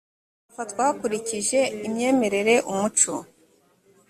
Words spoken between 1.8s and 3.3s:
imyemerereye umuco